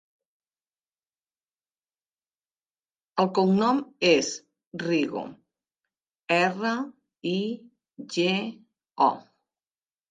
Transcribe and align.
El 3.25 3.29
cognom 3.39 3.83
és 4.13 4.33
Rigo: 4.87 5.25
erra, 6.41 6.75
i, 7.35 7.39
ge, 8.17 8.37
o. 9.13 9.15